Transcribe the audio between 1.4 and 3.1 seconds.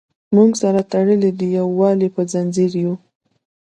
یووالي په زنځیر یو.